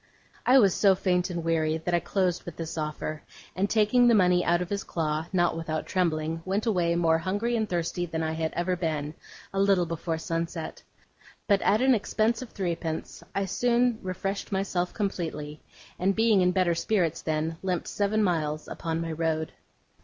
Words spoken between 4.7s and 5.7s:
his claw, not